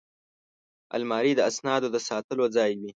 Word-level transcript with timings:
الماري 0.95 1.33
د 1.35 1.41
اسنادو 1.49 1.89
ساتلو 2.09 2.45
ځای 2.55 2.71
وي 2.79 2.89